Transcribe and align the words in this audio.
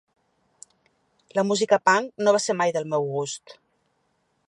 La 1.39 1.45
música 1.51 1.81
Punk 1.91 2.25
no 2.25 2.33
va 2.39 2.43
ser 2.47 2.59
mai 2.63 2.77
del 2.79 2.91
meu 2.95 3.09
gust. 3.15 3.59